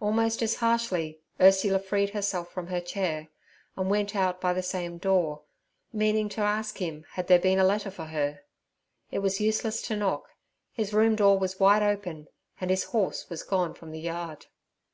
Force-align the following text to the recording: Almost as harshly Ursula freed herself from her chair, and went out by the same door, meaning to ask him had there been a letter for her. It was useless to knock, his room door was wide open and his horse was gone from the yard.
Almost 0.00 0.42
as 0.42 0.56
harshly 0.56 1.20
Ursula 1.40 1.78
freed 1.78 2.10
herself 2.10 2.50
from 2.52 2.66
her 2.66 2.78
chair, 2.78 3.28
and 3.74 3.88
went 3.88 4.14
out 4.14 4.38
by 4.38 4.52
the 4.52 4.62
same 4.62 4.98
door, 4.98 5.44
meaning 5.94 6.28
to 6.28 6.42
ask 6.42 6.76
him 6.76 7.06
had 7.12 7.26
there 7.26 7.38
been 7.38 7.58
a 7.58 7.64
letter 7.64 7.90
for 7.90 8.04
her. 8.04 8.40
It 9.10 9.20
was 9.20 9.40
useless 9.40 9.80
to 9.88 9.96
knock, 9.96 10.28
his 10.74 10.92
room 10.92 11.16
door 11.16 11.38
was 11.38 11.58
wide 11.58 11.82
open 11.82 12.28
and 12.60 12.68
his 12.68 12.84
horse 12.84 13.30
was 13.30 13.42
gone 13.44 13.72
from 13.72 13.92
the 13.92 14.00
yard. 14.00 14.44